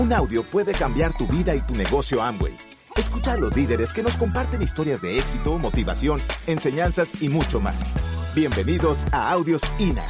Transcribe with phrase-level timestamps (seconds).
[0.00, 2.56] Un audio puede cambiar tu vida y tu negocio Amway.
[2.96, 7.92] Escucha a los líderes que nos comparten historias de éxito, motivación, enseñanzas y mucho más.
[8.34, 10.06] Bienvenidos a Audios INA.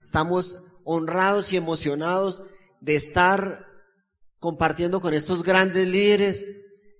[0.00, 2.44] Estamos honrados y emocionados
[2.80, 3.66] de estar
[4.38, 6.48] compartiendo con estos grandes líderes,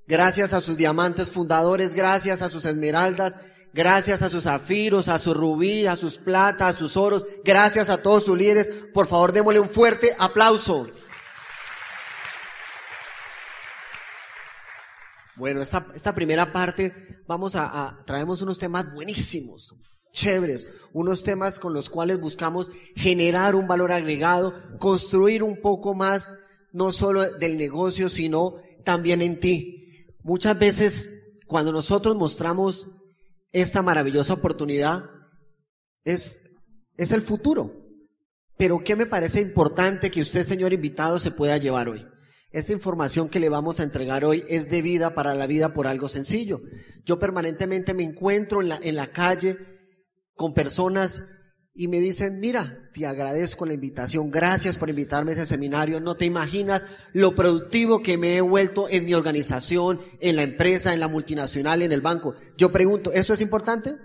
[0.08, 3.38] gracias a sus diamantes fundadores, gracias a sus esmeraldas,
[3.72, 8.02] gracias a sus zafiros, a su rubí, a sus plata, a sus oros, gracias a
[8.02, 8.70] todos sus líderes.
[8.92, 10.88] Por favor, démosle un fuerte aplauso.
[15.36, 19.74] Bueno, esta, esta primera parte vamos a, a, traemos unos temas buenísimos,
[20.12, 26.30] chéveres, unos temas con los cuales buscamos generar un valor agregado, construir un poco más,
[26.72, 30.06] no solo del negocio, sino también en ti.
[30.22, 32.86] Muchas veces, cuando nosotros mostramos
[33.52, 35.04] esta maravillosa oportunidad
[36.04, 36.56] es,
[36.96, 37.82] es el futuro.
[38.56, 42.06] Pero ¿qué me parece importante que usted, señor invitado, se pueda llevar hoy?
[42.50, 45.86] Esta información que le vamos a entregar hoy es de vida para la vida por
[45.86, 46.60] algo sencillo.
[47.04, 49.56] Yo permanentemente me encuentro en la, en la calle
[50.34, 51.22] con personas
[51.74, 56.16] y me dicen, mira, te agradezco la invitación, gracias por invitarme a ese seminario, no
[56.16, 61.00] te imaginas lo productivo que me he vuelto en mi organización, en la empresa, en
[61.00, 62.34] la multinacional, en el banco.
[62.58, 63.96] Yo pregunto, ¿eso es importante?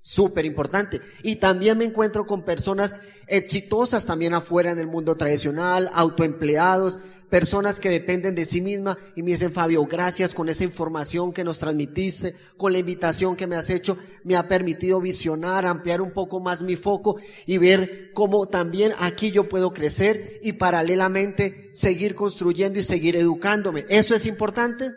[0.00, 1.00] Súper importante.
[1.24, 2.94] Y también me encuentro con personas
[3.26, 6.98] exitosas también afuera en el mundo tradicional, autoempleados,
[7.32, 11.44] personas que dependen de sí misma y me dicen, Fabio, gracias con esa información que
[11.44, 16.10] nos transmitiste, con la invitación que me has hecho, me ha permitido visionar, ampliar un
[16.10, 17.16] poco más mi foco
[17.46, 23.86] y ver cómo también aquí yo puedo crecer y paralelamente seguir construyendo y seguir educándome.
[23.88, 24.90] ¿Eso es importante?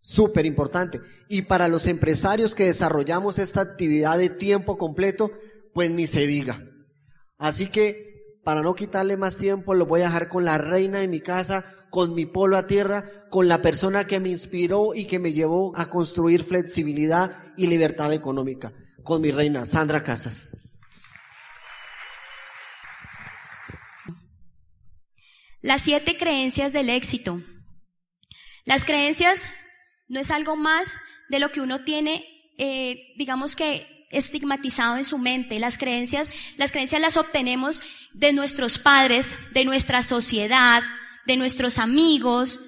[0.00, 1.00] Súper importante.
[1.28, 5.30] Y para los empresarios que desarrollamos esta actividad de tiempo completo,
[5.74, 6.60] pues ni se diga.
[7.36, 8.07] Así que
[8.48, 11.66] para no quitarle más tiempo, lo voy a dejar con la reina de mi casa,
[11.90, 15.76] con mi polo a tierra, con la persona que me inspiró y que me llevó
[15.76, 18.72] a construir flexibilidad y libertad económica,
[19.02, 20.48] con mi reina, Sandra Casas.
[25.60, 27.42] Las siete creencias del éxito.
[28.64, 29.50] Las creencias
[30.08, 30.96] no es algo más
[31.28, 32.24] de lo que uno tiene,
[32.56, 35.58] eh, digamos que estigmatizado en su mente.
[35.58, 37.82] Las creencias, las creencias las obtenemos
[38.12, 40.82] de nuestros padres, de nuestra sociedad,
[41.26, 42.60] de nuestros amigos,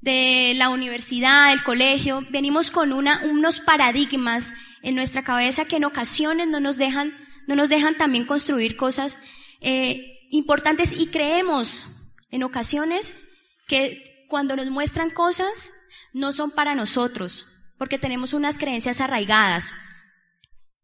[0.00, 2.26] de la universidad, del colegio.
[2.30, 7.14] Venimos con una, unos paradigmas en nuestra cabeza que en ocasiones no nos dejan,
[7.46, 9.18] no nos dejan también construir cosas
[9.60, 11.84] eh, importantes y creemos
[12.30, 13.28] en ocasiones
[13.68, 15.70] que cuando nos muestran cosas
[16.12, 17.46] no son para nosotros,
[17.78, 19.74] porque tenemos unas creencias arraigadas.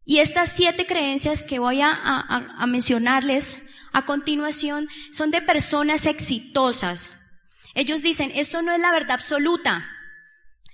[0.08, 7.12] Y estas siete creencias que voy a, mencionarles a continuación son de personas exitosas.
[7.74, 9.86] Ellos dicen, esto no es la verdad absoluta,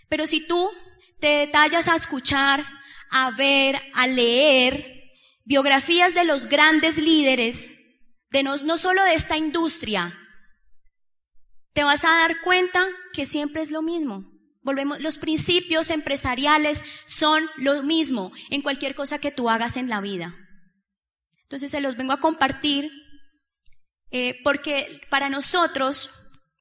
[0.09, 0.71] pero si tú
[1.19, 2.65] te detallas a escuchar,
[3.11, 5.03] a ver, a leer
[5.45, 7.73] biografías de los grandes líderes,
[8.31, 10.17] de no solo de esta industria,
[11.73, 14.34] te vas a dar cuenta que siempre es lo mismo.
[14.65, 20.01] Volvemos, los principios empresariales son lo mismo en cualquier cosa que tú hagas en la
[20.01, 20.35] vida.
[21.43, 22.91] Entonces se los vengo a compartir
[24.11, 26.11] eh, porque para nosotros,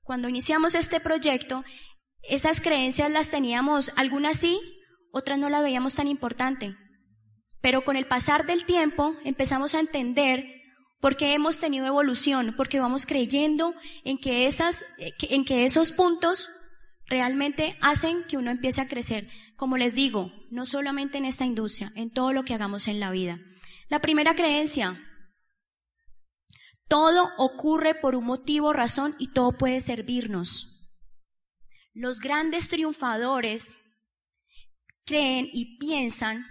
[0.01, 1.63] cuando iniciamos este proyecto,
[2.21, 4.59] esas creencias las teníamos, algunas sí,
[5.11, 6.75] otras no las veíamos tan importante.
[7.61, 10.45] Pero con el pasar del tiempo empezamos a entender
[10.99, 16.49] por qué hemos tenido evolución, porque vamos creyendo en que, esas, en que esos puntos
[17.13, 19.29] realmente hacen que uno empiece a crecer.
[19.56, 23.12] Como les digo, no solamente en esta industria, en todo lo que hagamos en la
[23.12, 23.40] vida.
[23.88, 25.00] La primera creencia,
[26.88, 30.90] todo ocurre por un motivo, razón y todo puede servirnos.
[31.94, 33.78] Los grandes triunfadores
[35.06, 36.48] creen y piensan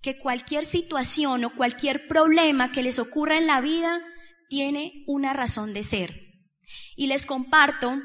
[0.00, 4.00] que cualquier situación o cualquier problema que les ocurra en la vida
[4.48, 6.20] tiene una razón de ser.
[6.96, 8.02] Y les comparto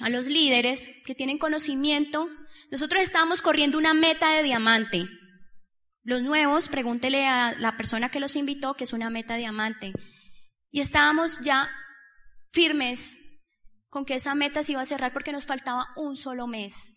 [0.00, 2.28] a los líderes que tienen conocimiento,
[2.70, 5.06] nosotros estábamos corriendo una meta de diamante.
[6.02, 9.92] Los nuevos, pregúntele a la persona que los invitó que es una meta diamante.
[10.70, 11.70] Y estábamos ya
[12.52, 13.16] firmes
[13.88, 16.94] con que esa meta se iba a cerrar porque nos faltaba un solo mes.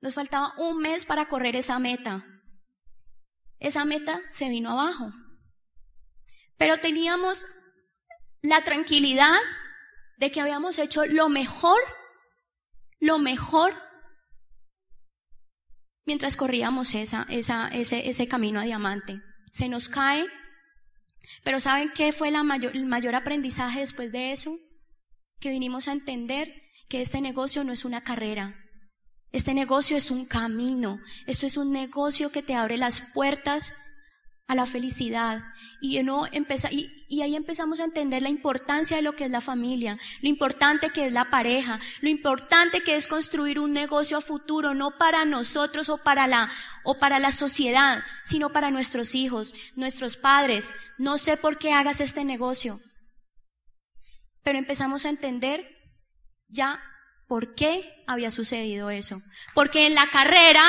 [0.00, 2.24] Nos faltaba un mes para correr esa meta.
[3.58, 5.12] Esa meta se vino abajo.
[6.56, 7.46] Pero teníamos
[8.42, 9.36] la tranquilidad
[10.18, 11.80] de que habíamos hecho lo mejor,
[13.00, 13.74] lo mejor.
[16.04, 19.20] mientras corríamos ese, camino a diamante.
[19.52, 20.26] Se nos cae,
[21.44, 24.56] pero ¿saben qué fue el mayor aprendizaje después de eso?
[25.38, 28.56] Que vinimos a entender que este negocio no es una carrera,
[29.32, 33.74] este negocio es un camino, esto es un negocio que te abre las puertas
[34.48, 35.44] a la felicidad.
[35.80, 39.30] Y, no empieza, y, y, ahí empezamos a entender la importancia de lo que es
[39.30, 44.16] la familia, lo importante que es la pareja, lo importante que es construir un negocio
[44.16, 46.50] a futuro, no para nosotros o para la,
[46.82, 50.74] o para la sociedad, sino para nuestros hijos, nuestros padres.
[50.96, 52.80] No sé por qué hagas este negocio.
[54.42, 55.76] Pero empezamos a entender
[56.48, 56.80] ya
[57.26, 59.20] por qué había sucedido eso.
[59.52, 60.64] Porque en la carrera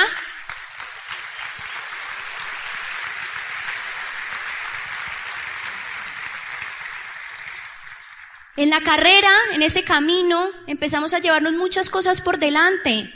[8.60, 13.10] En la carrera, en ese camino, empezamos a llevarnos muchas cosas por delante,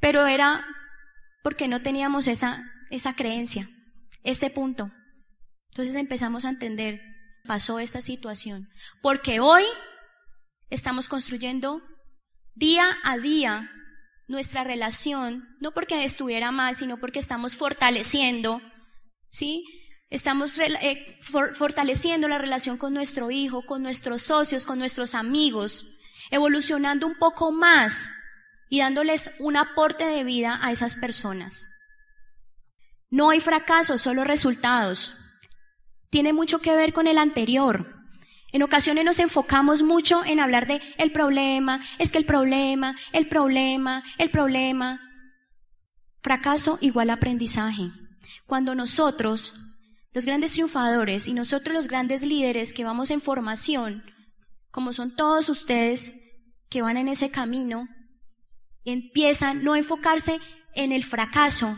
[0.00, 0.66] pero era
[1.42, 3.66] porque no teníamos esa, esa creencia,
[4.22, 4.92] este punto.
[5.70, 7.00] Entonces empezamos a entender,
[7.46, 8.68] pasó esta situación,
[9.00, 9.64] porque hoy
[10.68, 11.80] estamos construyendo
[12.54, 13.70] día a día
[14.28, 18.60] nuestra relación, no porque estuviera mal, sino porque estamos fortaleciendo,
[19.30, 19.64] ¿sí?
[20.08, 25.98] Estamos eh, fortaleciendo la relación con nuestro hijo, con nuestros socios, con nuestros amigos,
[26.30, 28.08] evolucionando un poco más
[28.70, 31.66] y dándoles un aporte de vida a esas personas.
[33.10, 35.16] No hay fracaso, solo resultados.
[36.10, 37.94] Tiene mucho que ver con el anterior.
[38.52, 43.28] En ocasiones nos enfocamos mucho en hablar de el problema, es que el problema, el
[43.28, 45.00] problema, el problema.
[46.22, 47.90] Fracaso igual aprendizaje.
[48.46, 49.65] Cuando nosotros
[50.16, 54.02] los grandes triunfadores y nosotros los grandes líderes que vamos en formación,
[54.70, 56.22] como son todos ustedes
[56.70, 57.86] que van en ese camino,
[58.86, 60.40] empiezan no a enfocarse
[60.74, 61.76] en el fracaso.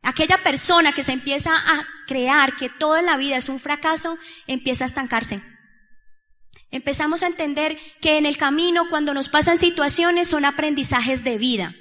[0.00, 4.84] Aquella persona que se empieza a crear que toda la vida es un fracaso, empieza
[4.84, 5.42] a estancarse.
[6.70, 11.74] Empezamos a entender que en el camino, cuando nos pasan situaciones, son aprendizajes de vida.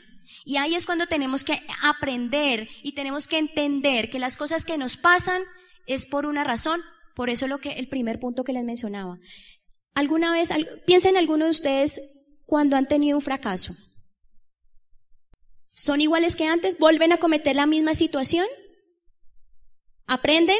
[0.46, 4.78] Y ahí es cuando tenemos que aprender y tenemos que entender que las cosas que
[4.78, 5.42] nos pasan
[5.86, 6.81] es por una razón.
[7.16, 9.18] Por eso es lo que el primer punto que les mencionaba.
[9.94, 10.50] ¿Alguna vez,
[10.86, 13.74] piensen alguno de ustedes cuando han tenido un fracaso?
[15.72, 16.78] ¿Son iguales que antes?
[16.78, 18.46] ¿Vuelven a cometer la misma situación?
[20.08, 20.58] ¿Aprenden?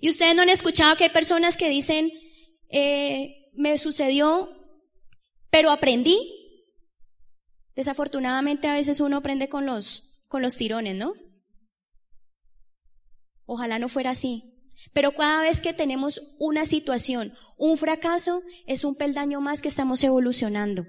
[0.00, 2.10] ¿Y ustedes no han escuchado que hay personas que dicen,
[2.70, 4.48] eh, me sucedió,
[5.50, 6.37] pero aprendí?
[7.78, 11.14] Desafortunadamente a veces uno aprende con los, con los tirones, ¿no?
[13.46, 14.42] Ojalá no fuera así.
[14.92, 20.02] Pero cada vez que tenemos una situación, un fracaso, es un peldaño más que estamos
[20.02, 20.86] evolucionando.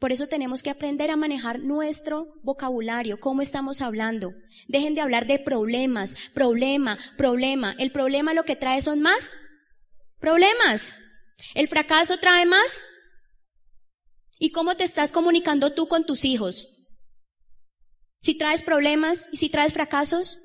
[0.00, 4.32] Por eso tenemos que aprender a manejar nuestro vocabulario, cómo estamos hablando.
[4.66, 7.76] Dejen de hablar de problemas, problema, problema.
[7.78, 9.36] El problema lo que trae son más
[10.18, 10.98] problemas.
[11.54, 12.82] El fracaso trae más
[14.42, 16.66] ¿Y cómo te estás comunicando tú con tus hijos?
[18.22, 20.38] Si traes problemas y si traes fracasos,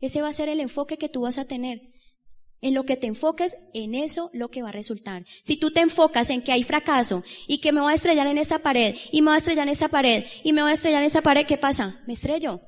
[0.00, 1.80] ese va a ser el enfoque que tú vas a tener.
[2.60, 5.24] En lo que te enfoques, en eso lo que va a resultar.
[5.44, 8.36] Si tú te enfocas en que hay fracaso y que me voy a estrellar en
[8.36, 11.00] esa pared y me voy a estrellar en esa pared y me voy a estrellar
[11.00, 11.98] en esa pared, ¿qué pasa?
[12.06, 12.60] Me estrello.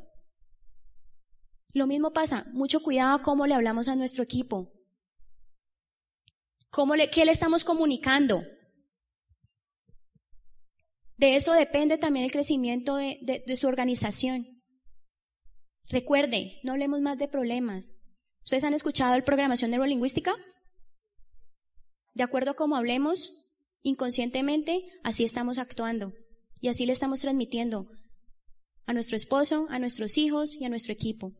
[1.74, 2.46] Lo mismo pasa.
[2.54, 4.72] Mucho cuidado a cómo le hablamos a nuestro equipo.
[6.70, 8.40] ¿Cómo le, ¿Qué le estamos comunicando?
[11.20, 14.46] De eso depende también el crecimiento de, su organización.
[15.90, 17.92] Recuerde, no hablemos más de problemas.
[18.42, 20.34] ¿Ustedes han escuchado el programación neurolingüística?
[22.14, 26.14] De acuerdo a cómo hablemos, inconscientemente, así estamos actuando.
[26.58, 27.90] Y así le estamos transmitiendo
[28.86, 31.34] a nuestro esposo, a nuestros hijos y a nuestro equipo.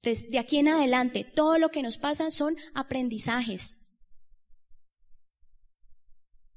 [0.00, 3.83] Entonces, de aquí en adelante, todo lo que nos pasa son aprendizajes.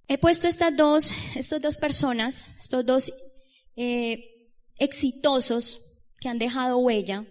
[0.07, 3.11] He puesto estas dos, estas dos personas, estos dos
[3.75, 4.23] eh,
[4.77, 7.25] exitosos que han dejado huella.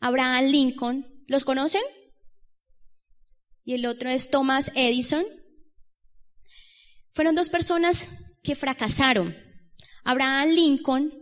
[0.00, 1.82] Abraham Lincoln, ¿los conocen?
[3.64, 5.24] Y el otro es Thomas Edison.
[7.12, 8.10] Fueron dos personas
[8.42, 9.36] que fracasaron.
[10.04, 11.12] Abraham Lincoln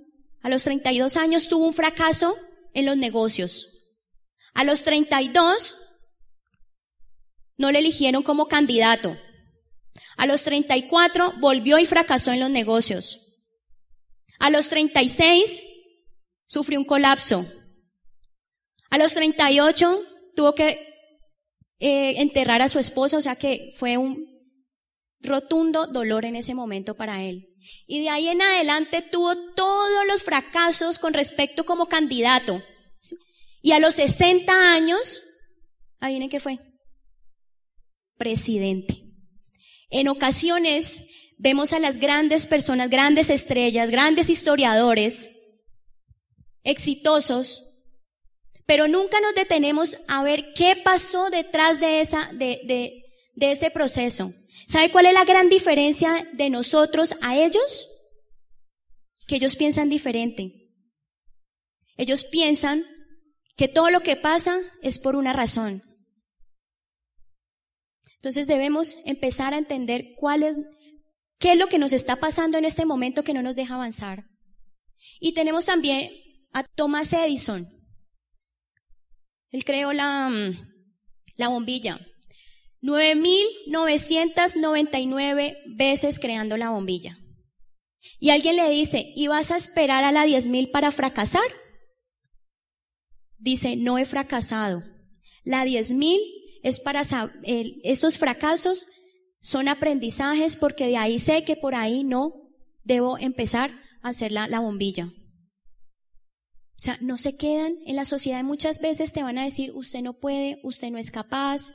[0.42, 2.34] a los 32 años tuvo un fracaso
[2.72, 3.78] en los negocios.
[4.54, 5.76] A los 32
[7.56, 9.16] no le eligieron como candidato.
[10.16, 13.36] A los 34 volvió y fracasó en los negocios.
[14.38, 15.62] A los 36
[16.46, 17.44] sufrió un colapso.
[18.90, 20.00] A los 38
[20.34, 20.78] tuvo que
[21.78, 24.30] eh, enterrar a su esposa, o sea que fue un,
[25.22, 27.48] rotundo dolor en ese momento para él.
[27.86, 32.62] Y de ahí en adelante tuvo todos los fracasos con respecto como candidato.
[33.62, 35.22] Y a los 60 años,
[35.98, 36.58] adivinen qué fue.
[38.16, 39.09] Presidente.
[39.90, 45.36] En ocasiones vemos a las grandes personas, grandes estrellas, grandes historiadores,
[46.62, 47.66] exitosos,
[48.66, 53.04] pero nunca nos detenemos a ver qué pasó detrás de esa, de, de,
[53.34, 54.32] de ese proceso.
[54.68, 57.88] ¿Sabe cuál es la gran diferencia de nosotros a ellos?
[59.26, 60.52] Que ellos piensan diferente.
[61.96, 62.84] Ellos piensan
[63.56, 65.82] que todo lo que pasa es por una razón.
[68.20, 70.58] Entonces debemos empezar a entender cuál es,
[71.38, 74.26] qué es lo que nos está pasando en este momento que no nos deja avanzar.
[75.20, 76.10] Y tenemos también
[76.52, 77.66] a Thomas Edison.
[79.48, 80.54] Él creó la, mm,
[81.36, 81.98] la bombilla.
[82.82, 87.16] 9.999 veces creando la bombilla.
[88.18, 91.40] Y alguien le dice, ¿y vas a esperar a la 10.000 para fracasar?
[93.38, 94.82] Dice, no he fracasado.
[95.42, 98.84] La 10.000 es para saber, estos fracasos
[99.40, 102.32] son aprendizajes porque de ahí sé que por ahí no
[102.84, 103.70] debo empezar
[104.02, 105.06] a hacer la, la bombilla.
[105.06, 108.42] O sea, no se quedan en la sociedad.
[108.42, 111.72] Muchas veces te van a decir, usted no puede, usted no es capaz,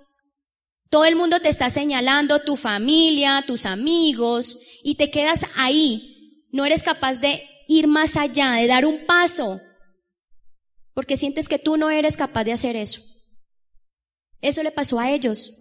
[0.89, 6.47] todo el mundo te está señalando, tu familia, tus amigos, y te quedas ahí.
[6.51, 9.59] No eres capaz de ir más allá, de dar un paso,
[10.93, 13.01] porque sientes que tú no eres capaz de hacer eso.
[14.45, 15.57] Eso le pasó a ellos.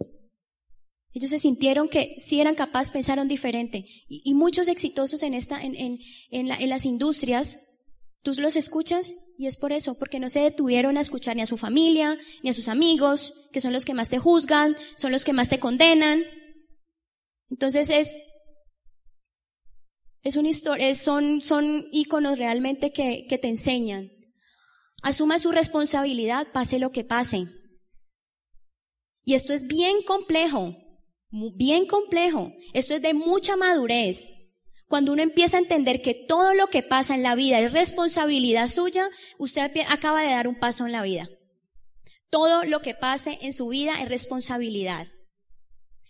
[1.11, 3.83] Ellos se sintieron que sí eran capaces, pensaron diferente.
[4.07, 5.99] Y, muchos exitosos en, esta, en,
[6.69, 7.71] las industrias
[8.21, 11.45] Tú los escuchas y es por eso, porque no se detuvieron a escuchar ni a
[11.45, 15.23] su familia, ni a sus amigos, que son los que más te juzgan, son los
[15.23, 16.23] que más te condenan.
[17.51, 18.17] Entonces es,
[20.23, 21.85] es una historia, son, son
[22.35, 24.09] realmente que, que te enseñan.
[25.03, 27.45] Asuma su responsabilidad, pase lo que pase.
[29.25, 30.77] Y esto es bien complejo,
[31.31, 32.53] bien complejo.
[32.73, 34.29] Esto es de mucha madurez.
[34.87, 38.69] Cuando uno empieza a entender que todo lo que pasa en la vida es responsabilidad
[38.69, 41.27] suya, usted acaba de dar un paso en la vida.
[42.29, 45.07] Todo lo que pase en su vida es responsabilidad.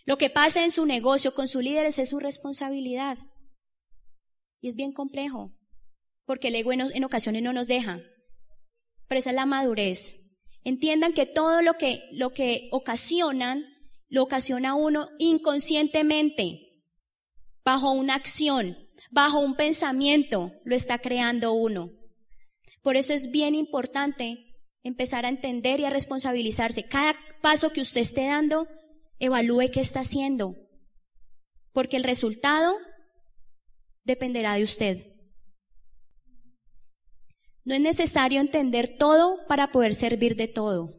[0.04, 3.18] Lo que pase en su negocio con sus líderes es su responsabilidad.
[4.60, 5.52] Y es bien complejo,
[6.24, 8.00] porque el ego en, ocasiones no nos deja.
[9.08, 10.25] Pero esa es la madurez.
[10.66, 13.64] Entiendan que todo lo que, lo que ocasionan,
[14.08, 16.82] lo ocasiona uno inconscientemente
[17.64, 18.76] bajo una acción,
[19.12, 21.92] bajo un pensamiento, lo está creando uno.
[22.82, 26.88] Por eso es bien importante empezar a entender y a responsabilizarse.
[26.88, 28.66] Cada paso que usted esté dando,
[29.20, 30.56] evalúe qué está haciendo,
[31.72, 32.74] porque el resultado
[34.02, 35.15] dependerá de usted.
[37.66, 40.94] No es necesario entender todo para poder servir de todo.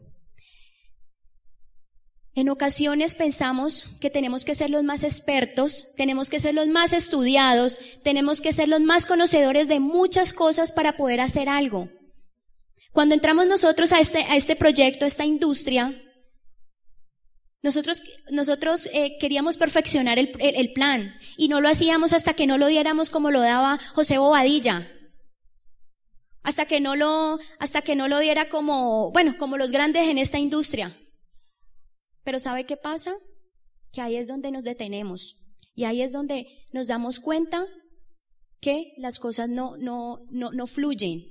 [2.35, 6.91] En ocasiones pensamos que tenemos que ser los más expertos, tenemos que ser los más
[6.91, 11.89] estudiados, tenemos que ser los más conocedores de muchas cosas para poder hacer algo.
[12.91, 15.95] Cuando entramos nosotros a este, a este proyecto, a esta industria,
[17.63, 22.57] nosotros, nosotros eh, queríamos perfeccionar el, el, plan y no lo hacíamos hasta que no
[22.57, 24.91] lo diéramos como lo daba José Bobadilla.
[26.47, 30.17] Hasta que no lo, hasta que no lo diera como, bueno, como los grandes en
[30.17, 30.97] esta industria.
[32.23, 33.13] Pero ¿sabe qué pasa?
[33.91, 35.35] Que ahí es donde nos detenemos
[35.75, 37.67] y ahí es donde nos damos cuenta
[38.61, 41.25] que las cosas no, no, no, no fluyen.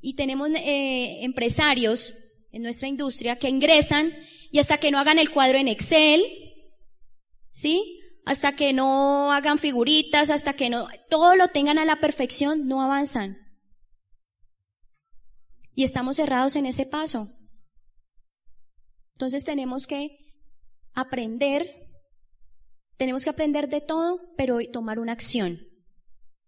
[0.00, 2.14] Y tenemos eh, empresarios
[2.50, 4.12] en nuestra industria que ingresan
[4.50, 6.24] y hasta que no hagan el cuadro en Excel,
[7.52, 8.00] ¿sí?
[8.24, 12.82] Hasta que no hagan figuritas, hasta que no, todo lo tengan a la perfección, no
[12.82, 13.45] avanzan.
[15.76, 17.28] Y estamos cerrados en ese paso.
[19.14, 20.18] Entonces tenemos que
[20.94, 21.66] aprender,
[22.96, 25.60] tenemos que aprender de todo, pero tomar una acción.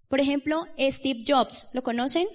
[0.08, 2.26] Por ejemplo, Steve Jobs, ¿lo conocen?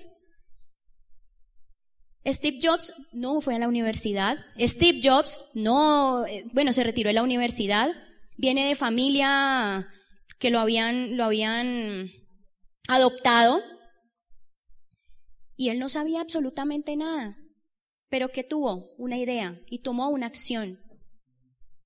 [2.25, 4.37] Steve Jobs no fue a la universidad.
[4.59, 7.89] Steve Jobs no, eh, bueno, se retiró de la universidad.
[8.37, 9.87] Viene de familia
[10.39, 12.11] que lo habían, lo habían
[12.87, 13.59] adoptado.
[15.55, 17.37] Y él no sabía absolutamente nada.
[18.09, 20.79] Pero que tuvo una idea y tomó una acción.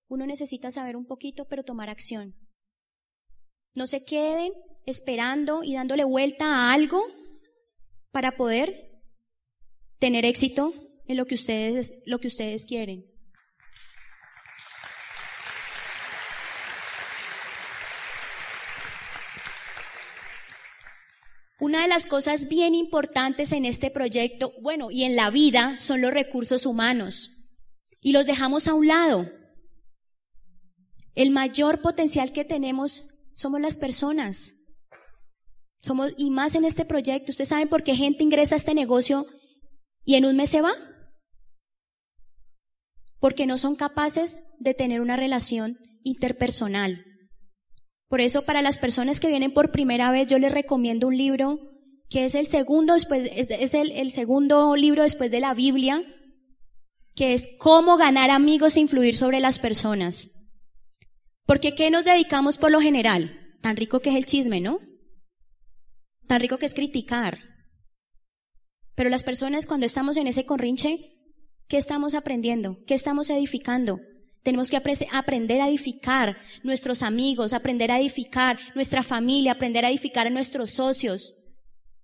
[0.10, 2.36] Uno necesita saber un poquito, pero tomar acción.
[3.76, 4.54] No se queden
[4.86, 7.04] esperando y dándole vuelta a algo
[8.12, 9.02] para poder
[10.00, 10.74] tener éxito
[11.08, 13.06] en lo que ustedes, lo que ustedes quieren.
[21.60, 26.02] Una de las cosas bien importantes en este proyecto, bueno, y en la vida, son
[26.02, 27.48] los recursos humanos.
[28.00, 29.30] Y los dejamos a un lado.
[31.16, 34.54] El mayor potencial que tenemos somos las personas.
[35.82, 37.32] Somos, y más en este proyecto.
[37.32, 39.26] ¿Ustedes saben por qué gente ingresa a este negocio
[40.06, 40.74] y en un mes se va?
[43.20, 47.04] Porque no son capaces de tener una relación interpersonal.
[48.08, 51.60] Por eso, para las personas que vienen por primera vez, yo les recomiendo un libro
[52.10, 56.02] que es el segundo después, es, el, segundo libro después de la Biblia,
[57.16, 60.54] que es Cómo ganar amigos e influir sobre las personas.
[61.46, 63.58] Porque ¿qué nos dedicamos por lo general?
[63.62, 64.80] Tan rico que es el chisme, ¿no?
[66.28, 67.40] Tan rico que es criticar.
[68.96, 70.98] Pero las personas cuando estamos en ese corrinche,
[71.68, 72.78] ¿qué estamos aprendiendo?
[72.86, 74.00] ¿Qué estamos edificando?
[74.44, 74.78] Tenemos que
[75.12, 80.72] aprender a edificar nuestros amigos, aprender a edificar nuestra familia, aprender a edificar a nuestros
[80.72, 81.34] socios.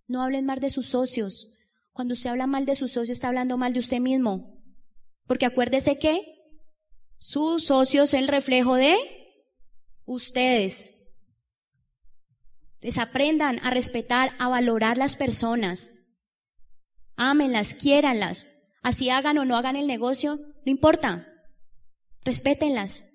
[0.08, 1.54] No hablen mal de sus socios.
[1.94, 4.62] Cuando usted habla mal de sus socios, está hablando mal de usted mismo.
[5.26, 6.22] Porque acuérdese que
[7.18, 8.98] sus socios es el reflejo de
[10.06, 10.94] ustedes.
[12.82, 15.92] Desaprendan a respetar, a valorar las personas.
[17.16, 18.50] Ámenlas, quiéranlas.
[18.82, 21.33] Así hagan o no hagan el negocio, no importa.
[22.24, 23.14] Respétenlas.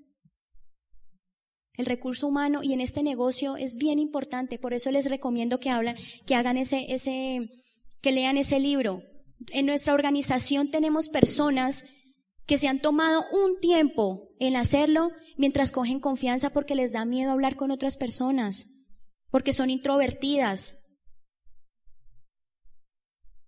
[1.75, 5.71] El recurso humano y en este negocio es bien importante, por eso les recomiendo que
[5.71, 5.97] hablan,
[6.27, 7.49] que hagan ese, ese,
[8.01, 9.03] que lean ese libro.
[9.53, 11.85] En nuestra organización tenemos personas
[12.47, 17.31] que se han tomado un tiempo en hacerlo mientras cogen confianza porque les da miedo
[17.31, 18.89] hablar con otras personas,
[19.31, 20.97] porque son introvertidas.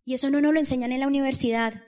[0.04, 1.82] Y eso no nos lo enseñan en la universidad.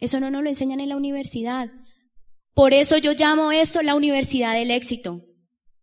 [0.00, 1.70] Eso no nos lo enseñan en la universidad.
[2.54, 5.22] Por eso yo llamo esto la Universidad del Éxito,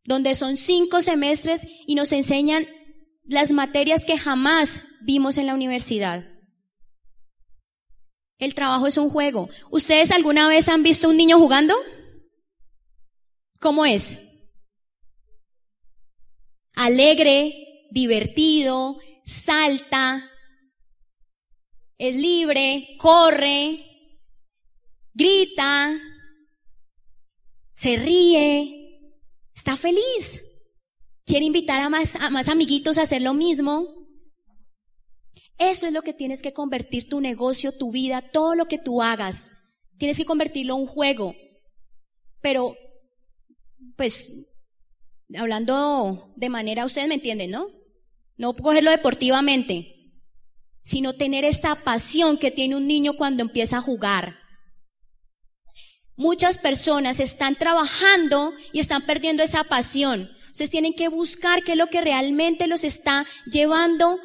[0.04, 2.66] donde son cinco semestres y nos enseñan
[3.24, 6.26] las materias que jamás vimos en la universidad.
[8.40, 9.50] El trabajo es un juego.
[9.72, 11.76] ¿Ustedes alguna vez han visto un niño jugando?
[13.60, 14.50] ¿Cómo es?
[16.74, 20.24] Alegre, divertido, salta,
[21.98, 23.84] es libre, corre,
[25.18, 25.98] grita,
[27.74, 29.14] se ríe,
[29.56, 30.44] está feliz.
[31.26, 33.86] Quiere invitar a más, a más amiguitos a hacer lo mismo.
[35.58, 39.02] Eso es lo que tienes que convertir tu negocio, tu vida, todo lo que tú
[39.02, 39.52] hagas.
[39.98, 41.34] Tienes que convertirlo en un juego.
[42.40, 42.78] Pero,
[43.98, 44.56] pues,
[45.36, 47.68] hablando de manera, ustedes me entienden, ¿no?
[48.38, 50.14] No cogerlo deportivamente,
[50.84, 54.47] sino tener esa pasión que tiene un niño cuando empieza a jugar.
[56.18, 60.30] Muchas personas están trabajando y están perdiendo esa pasión.
[60.52, 64.18] Ustedes tienen que buscar qué es lo que realmente los está llevando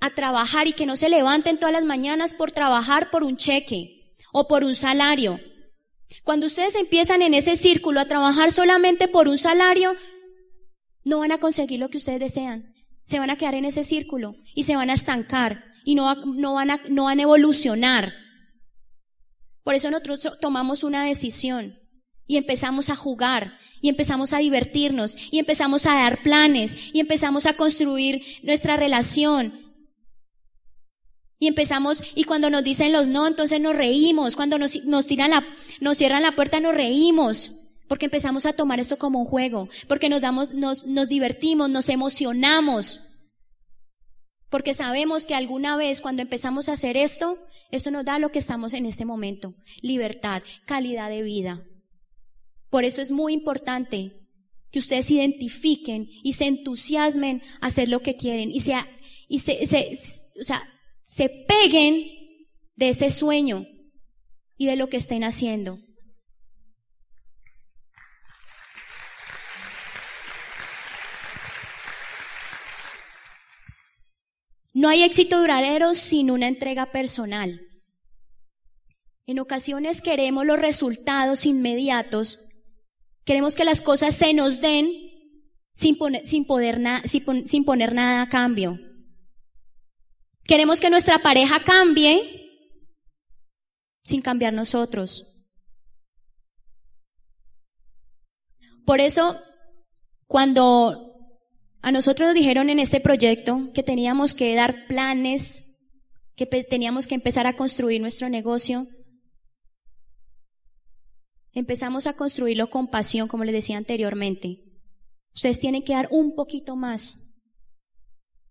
[0.00, 4.14] a trabajar y que no se levanten todas las mañanas por trabajar por un cheque
[4.30, 5.40] o por un salario.
[6.22, 9.94] Cuando ustedes empiezan en ese círculo a trabajar solamente por un salario,
[11.06, 12.74] no van a conseguir lo que ustedes desean.
[13.04, 16.52] Se van a quedar en ese círculo y se van a estancar y no, no,
[16.52, 18.12] van, a, no van a evolucionar.
[19.68, 21.78] Por eso nosotros tomamos una decisión
[22.26, 27.44] y empezamos a jugar y empezamos a divertirnos y empezamos a dar planes y empezamos
[27.44, 29.52] a construir nuestra relación.
[31.38, 34.36] Y empezamos, y cuando nos dicen los no, entonces nos reímos.
[34.36, 35.44] Cuando nos, nos tiran la,
[35.80, 37.74] nos cierran la puerta, nos reímos.
[37.88, 39.68] Porque empezamos a tomar esto como un juego.
[39.86, 43.07] Porque nos damos, nos, nos divertimos, nos emocionamos.
[44.50, 47.38] Porque sabemos que alguna vez cuando empezamos a hacer esto,
[47.70, 51.62] esto nos da lo que estamos en este momento, libertad, calidad de vida.
[52.70, 54.12] Por eso es muy importante
[54.70, 58.86] que ustedes identifiquen y se entusiasmen a hacer lo que quieren y, sea,
[59.28, 59.90] y se, se,
[60.40, 60.62] o sea,
[61.02, 62.04] se peguen
[62.76, 63.66] de ese sueño
[64.56, 65.78] y de lo que estén haciendo.
[74.78, 77.60] No hay éxito duradero sin una entrega personal.
[79.26, 82.48] En ocasiones queremos los resultados inmediatos,
[83.24, 84.88] queremos que las cosas se nos den
[85.74, 88.78] sin poner, sin poder sin poner nada a cambio.
[90.44, 92.48] Queremos que nuestra pareja cambie
[94.04, 95.44] sin cambiar nosotros.
[98.86, 99.42] Por eso,
[100.28, 101.07] cuando
[101.80, 105.78] a nosotros nos dijeron en este proyecto que teníamos que dar planes,
[106.34, 108.86] que teníamos que empezar a construir nuestro negocio.
[111.52, 114.60] Empezamos a construirlo con pasión, como les decía anteriormente.
[115.34, 117.28] Ustedes tienen que dar un poquito más.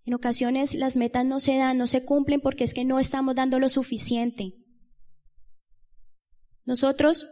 [0.05, 3.35] En ocasiones las metas no se dan, no se cumplen porque es que no estamos
[3.35, 4.53] dando lo suficiente.
[6.63, 7.25] Nosotros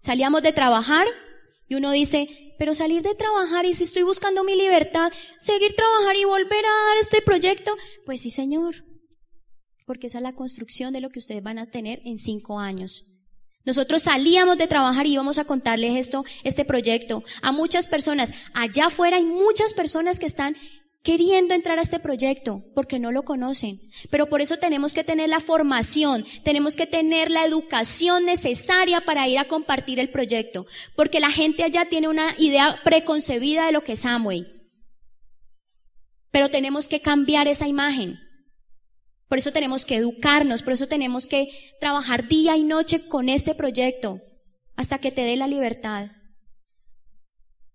[0.00, 1.06] salíamos de trabajar
[1.68, 6.16] y uno dice, pero salir de trabajar y si estoy buscando mi libertad, seguir trabajar
[6.16, 8.84] y volver a dar este proyecto, pues sí, señor,
[9.86, 13.12] porque esa es la construcción de lo que ustedes van a tener en cinco años.
[13.64, 18.32] Nosotros salíamos de trabajar y íbamos a contarles esto, este proyecto a muchas personas.
[18.54, 20.56] Allá afuera hay muchas personas que están
[21.02, 23.80] queriendo entrar a este proyecto porque no lo conocen.
[24.10, 29.28] Pero por eso tenemos que tener la formación, tenemos que tener la educación necesaria para
[29.28, 30.66] ir a compartir el proyecto.
[30.94, 34.46] Porque la gente allá tiene una idea preconcebida de lo que es Amway.
[36.30, 38.18] Pero tenemos que cambiar esa imagen.
[39.28, 41.48] Por eso tenemos que educarnos, por eso tenemos que
[41.80, 44.20] trabajar día y noche con este proyecto
[44.76, 46.10] hasta que te dé la libertad,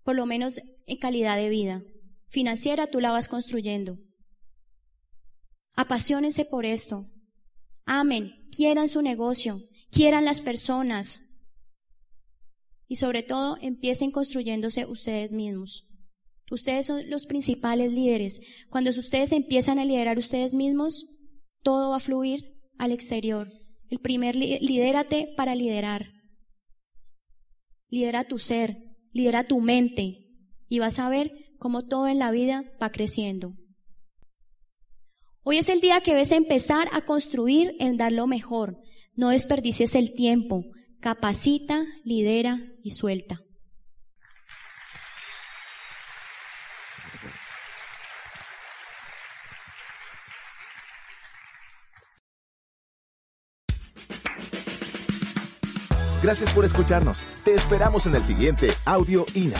[0.04, 1.82] por lo menos en calidad de vida.
[2.28, 3.98] Financiera tú la vas construyendo.
[5.74, 7.06] Apasionense por esto.
[7.84, 9.60] Amen, quieran su negocio,
[9.90, 11.46] quieran las personas.
[12.86, 15.86] Y sobre todo, empiecen construyéndose ustedes mismos.
[16.50, 18.40] Ustedes son los principales líderes.
[18.70, 21.06] Cuando ustedes empiezan a liderar ustedes mismos,
[21.62, 23.52] todo va a fluir al exterior.
[23.90, 26.12] El primer, lidérate para liderar.
[27.88, 30.26] Lidera tu ser, lidera tu mente
[30.68, 33.54] y vas a ver cómo todo en la vida va creciendo.
[35.42, 38.78] Hoy es el día que ves empezar a construir en dar lo mejor.
[39.14, 40.64] No desperdicies el tiempo.
[41.00, 43.40] Capacita, lidera y suelta.
[56.22, 57.24] Gracias por escucharnos.
[57.44, 59.58] Te esperamos en el siguiente Audio INA.